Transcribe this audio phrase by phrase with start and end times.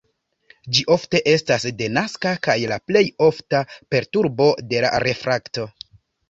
[0.75, 3.61] Ĝi ofte estas denaska kaj la plej ofta
[3.95, 5.69] perturbo de la refrakto.